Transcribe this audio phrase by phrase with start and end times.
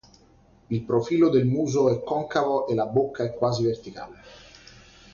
[0.71, 4.21] Il profilo del muso è concavo e la bocca è quasi verticale.